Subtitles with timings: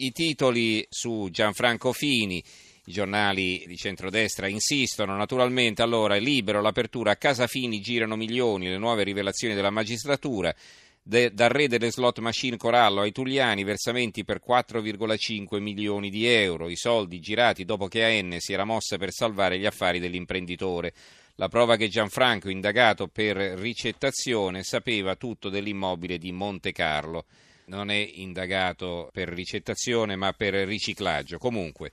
[0.00, 2.36] I titoli su Gianfranco Fini,
[2.84, 5.16] i giornali di centrodestra insistono.
[5.16, 7.10] Naturalmente, allora è libero l'apertura.
[7.10, 10.54] A casa Fini, girano milioni, le nuove rivelazioni della magistratura,
[11.02, 16.68] de, dal re delle slot machine Corallo ai Tuliani, versamenti per 4,5 milioni di euro,
[16.68, 20.94] i soldi girati dopo che AN si era mossa per salvare gli affari dell'imprenditore.
[21.34, 27.24] La prova che Gianfranco, indagato per ricettazione, sapeva tutto dell'immobile di Monte Carlo
[27.68, 31.38] non è indagato per ricettazione ma per riciclaggio.
[31.38, 31.92] Comunque,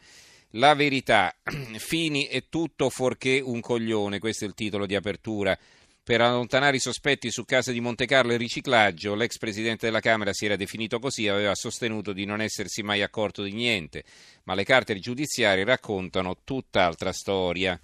[0.51, 1.35] la verità,
[1.77, 5.57] Fini è tutto fuorché un coglione, questo è il titolo di apertura.
[6.05, 10.45] Per allontanare i sospetti su casa di Montecarlo e riciclaggio, l'ex presidente della Camera si
[10.45, 14.03] era definito così, aveva sostenuto di non essersi mai accorto di niente,
[14.43, 17.79] ma le carte giudiziarie raccontano tutt'altra storia.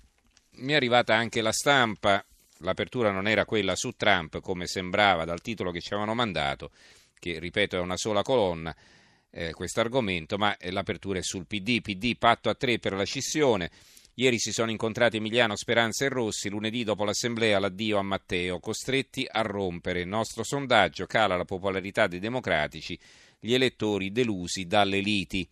[0.58, 2.24] Mi è arrivata anche la stampa,
[2.60, 6.70] l'apertura non era quella su Trump come sembrava dal titolo che ci avevano mandato,
[7.22, 8.76] che ripeto è una sola colonna,
[9.30, 13.70] eh, questo argomento, ma l'apertura è sul PD, PD patto a tre per la scissione.
[14.16, 19.26] Ieri si sono incontrati Emiliano Speranza e Rossi, lunedì dopo l'assemblea l'addio a Matteo, costretti
[19.30, 20.02] a rompere.
[20.02, 23.00] Il nostro sondaggio cala la popolarità dei democratici,
[23.40, 25.48] gli elettori delusi dalle liti.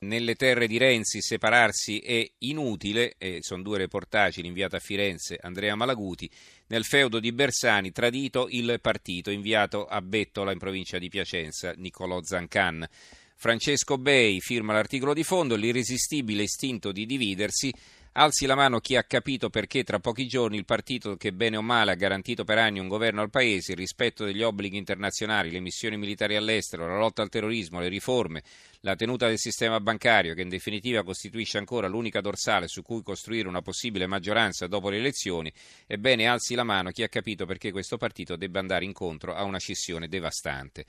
[0.00, 5.74] Nelle terre di Renzi separarsi è inutile, e sono due reportaggi, l'inviato a Firenze Andrea
[5.74, 6.30] Malaguti,
[6.68, 12.22] nel feudo di Bersani tradito il partito, inviato a Bettola in provincia di Piacenza Niccolò
[12.22, 12.86] Zancan.
[13.34, 17.72] Francesco Bei firma l'articolo di fondo, l'irresistibile istinto di dividersi
[18.12, 21.62] Alzi la mano chi ha capito perché tra pochi giorni il partito che bene o
[21.62, 25.60] male ha garantito per anni un governo al Paese, il rispetto degli obblighi internazionali, le
[25.60, 28.42] missioni militari all'estero, la lotta al terrorismo, le riforme,
[28.80, 33.46] la tenuta del sistema bancario, che in definitiva costituisce ancora l'unica dorsale su cui costruire
[33.46, 35.52] una possibile maggioranza dopo le elezioni,
[35.86, 39.58] ebbene alzi la mano chi ha capito perché questo partito debba andare incontro a una
[39.58, 40.86] scissione devastante.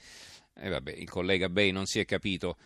[0.55, 2.57] E vabbè, il collega Bay non si è capito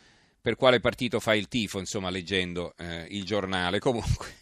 [0.44, 3.80] per quale partito fa il tifo, insomma, leggendo eh, il giornale.
[3.80, 4.36] Comunque,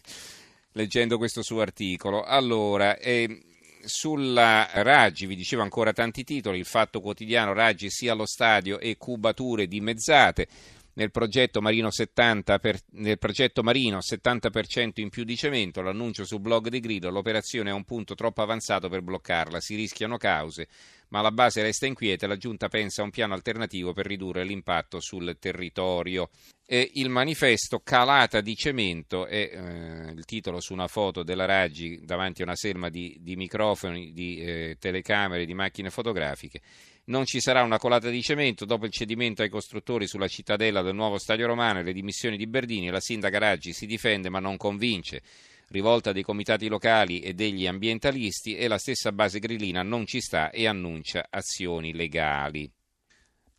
[0.72, 2.24] leggendo questo suo articolo.
[2.24, 3.40] Allora, eh,
[3.84, 8.96] sulla Raggi, vi dicevo ancora tanti titoli, il Fatto Quotidiano, Raggi sia allo stadio e
[8.96, 10.48] cubature dimezzate.
[10.94, 16.40] Nel progetto Marino 70%, per, nel progetto Marino 70% in più di cemento, l'annuncio sul
[16.40, 20.68] blog di Grido, l'operazione è a un punto troppo avanzato per bloccarla, si rischiano cause,
[21.08, 24.44] ma la base resta inquieta e la Giunta pensa a un piano alternativo per ridurre
[24.44, 26.28] l'impatto sul territorio.
[26.72, 32.00] E il manifesto Calata di cemento è eh, il titolo su una foto della Raggi
[32.02, 36.62] davanti a una selma di, di microfoni, di eh, telecamere, di macchine fotografiche
[37.04, 40.94] non ci sarà una colata di cemento dopo il cedimento ai costruttori sulla cittadella del
[40.94, 42.88] nuovo stadio romano e le dimissioni di Berdini.
[42.88, 45.20] La sindaca Raggi si difende ma non convince.
[45.68, 50.48] Rivolta dei comitati locali e degli ambientalisti e la stessa base grillina non ci sta
[50.48, 52.72] e annuncia azioni legali.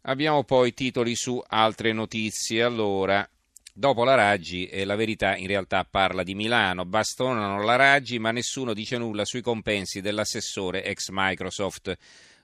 [0.06, 2.62] Abbiamo poi titoli su altre notizie.
[2.62, 3.28] Allora,
[3.74, 6.84] dopo la Raggi, eh, la verità in realtà parla di Milano.
[6.84, 11.98] Bastonano la Raggi, ma nessuno dice nulla sui compensi dell'assessore ex Microsoft.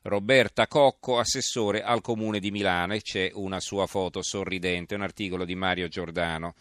[0.03, 5.43] Roberta Cocco, assessore al Comune di Milano e c'è una sua foto sorridente, un articolo
[5.43, 6.55] di Mario Giordano.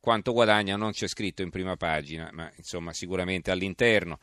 [0.00, 4.18] Quanto guadagna non c'è scritto in prima pagina, ma insomma sicuramente all'interno.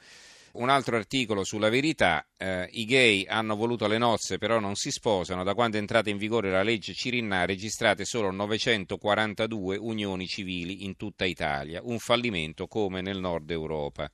[0.55, 4.89] Un altro articolo sulla verità, eh, i gay hanno voluto le nozze però non si
[4.89, 10.85] sposano, da quando è entrata in vigore la legge Cirinna registrate solo 942 unioni civili
[10.85, 14.09] in tutta Italia, un fallimento come nel nord Europa.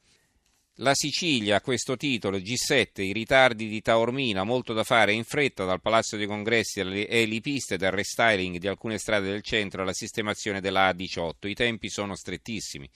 [0.76, 5.64] La Sicilia a questo titolo, G7, i ritardi di Taormina, molto da fare in fretta
[5.64, 9.94] dal Palazzo dei Congressi e le piste dal restyling di alcune strade del centro alla
[9.94, 11.48] sistemazione della A18.
[11.48, 12.90] I tempi sono strettissimi.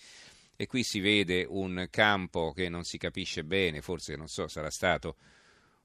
[0.56, 4.70] E qui si vede un campo che non si capisce bene, forse non so, sarà
[4.70, 5.18] stato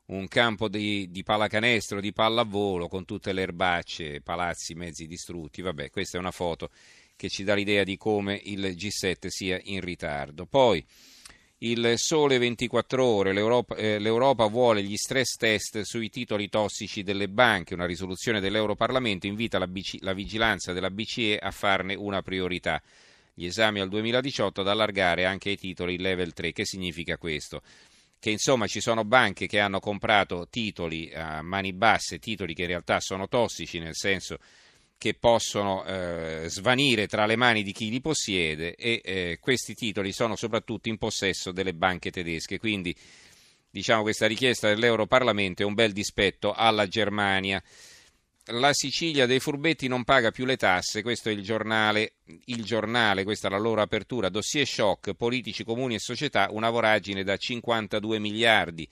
[0.06, 5.62] un campo di, di pallacanestro, di pallavolo con tutte le erbacce, palazzi mezzi distrutti.
[5.62, 6.70] Vabbè, questa è una foto
[7.16, 10.46] che ci dà l'idea di come il G7 sia in ritardo.
[10.46, 10.84] Poi
[11.62, 17.28] il sole 24 ore, l'Europa, eh, l'Europa, vuole gli stress test sui titoli tossici delle
[17.28, 22.82] banche, una risoluzione dell'Europarlamento invita la, BC, la vigilanza della BCE a farne una priorità.
[23.40, 26.52] Gli esami al 2018 ad allargare anche ai titoli level 3.
[26.52, 27.62] Che significa questo?
[28.18, 32.68] Che insomma ci sono banche che hanno comprato titoli a mani basse, titoli che in
[32.68, 34.36] realtà sono tossici, nel senso
[34.98, 40.12] che possono eh, svanire tra le mani di chi li possiede e eh, questi titoli
[40.12, 42.58] sono soprattutto in possesso delle banche tedesche.
[42.58, 42.94] Quindi
[43.70, 47.62] diciamo questa richiesta dell'Europarlamento è un bel dispetto alla Germania.
[48.52, 52.14] La Sicilia dei furbetti non paga più le tasse, questo è il giornale,
[52.46, 57.22] il giornale, questa è la loro apertura, dossier shock, politici, comuni e società, una voragine
[57.22, 58.88] da 52 miliardi,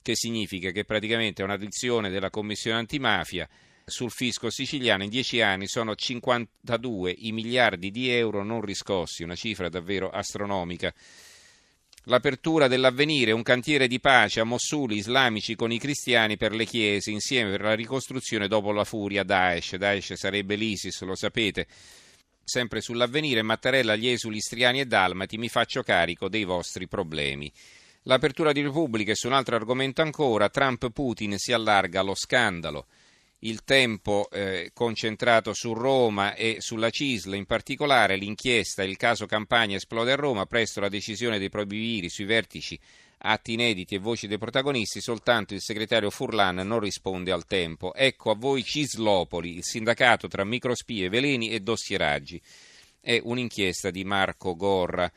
[0.00, 3.48] che significa che praticamente è una dizione della Commissione antimafia
[3.84, 9.34] sul fisco siciliano in dieci anni sono 52 i miliardi di euro non riscossi, una
[9.34, 10.92] cifra davvero astronomica.
[12.06, 17.12] L'apertura dell'avvenire, un cantiere di pace a Mossuli islamici con i cristiani per le chiese,
[17.12, 19.76] insieme per la ricostruzione dopo la furia Daesh.
[19.76, 21.68] Daesh sarebbe l'ISIS, lo sapete.
[22.42, 27.52] Sempre sull'avvenire, Mattarella, gli esuli istriani e dalmati, mi faccio carico dei vostri problemi.
[28.02, 32.86] L'apertura di Repubblica e su un altro argomento ancora, Trump-Putin si allarga lo scandalo
[33.44, 39.76] il tempo eh, concentrato su Roma e sulla CISL, in particolare l'inchiesta, il caso Campania
[39.76, 42.78] esplode a Roma, presto la decisione dei probiviri sui vertici,
[43.18, 47.94] atti inediti e voci dei protagonisti, soltanto il segretario Furlan non risponde al tempo.
[47.94, 52.40] Ecco a voi Cislopoli, il sindacato tra microspie, veleni e dossieraggi.
[53.00, 55.10] È un'inchiesta di Marco Gorra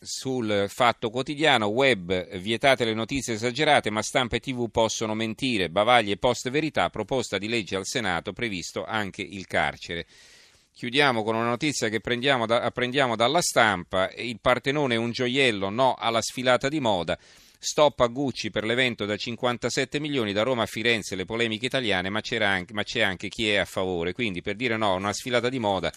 [0.00, 6.12] sul Fatto Quotidiano, web vietate le notizie esagerate, ma stampa e tv possono mentire, bavaglie
[6.12, 10.06] e post verità, proposta di legge al Senato, previsto anche il carcere.
[10.72, 12.00] Chiudiamo con una notizia che
[12.46, 17.18] da, apprendiamo dalla stampa, il Partenone è un gioiello, no alla sfilata di moda.
[17.60, 22.08] Stop a Gucci per l'evento da 57 milioni da Roma a Firenze, le polemiche italiane,
[22.08, 24.12] ma, anche, ma c'è anche chi è a favore.
[24.12, 25.92] Quindi per dire no a una sfilata di moda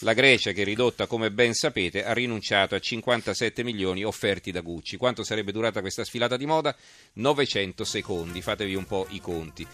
[0.00, 4.60] la Grecia, che è ridotta come ben sapete, ha rinunciato a 57 milioni offerti da
[4.60, 4.96] Gucci.
[4.96, 6.76] Quanto sarebbe durata questa sfilata di moda?
[7.14, 9.66] 900 secondi, fatevi un po' i conti.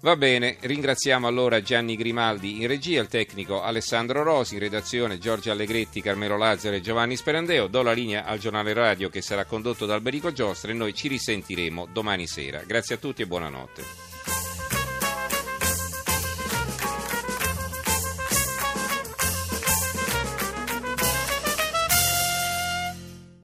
[0.00, 5.50] Va bene, ringraziamo allora Gianni Grimaldi in regia, il tecnico Alessandro Rosi, in redazione Giorgio
[5.50, 7.68] Allegretti, Carmelo Lazzaro e Giovanni Sperandeo.
[7.68, 11.08] Do la linea al giornale radio che sarà condotto da Alberico Giostra e noi ci
[11.08, 12.62] risentiremo domani sera.
[12.66, 14.13] Grazie a tutti e buonanotte.